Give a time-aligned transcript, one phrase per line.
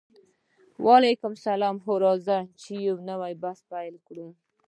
[0.85, 2.73] وعلیکم السلام هو راځئ چې
[3.09, 4.27] نوی بحث پیل کړو